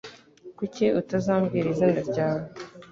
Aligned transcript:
Kuki 0.57 0.85
utazambwira 0.99 1.67
izina 1.73 2.01
ryawe 2.11 2.45